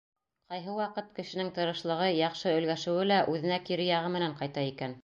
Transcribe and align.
Ҡайһы 0.53 0.77
ваҡыт 0.77 1.11
кешенең 1.19 1.51
тырышлығы, 1.59 2.09
яҡшы 2.23 2.57
өлгәшеүе 2.57 3.05
лә 3.13 3.21
үҙенә 3.37 3.65
кире 3.71 3.91
яғы 3.95 4.15
менән 4.19 4.39
ҡайта 4.43 4.71
икән. 4.75 4.97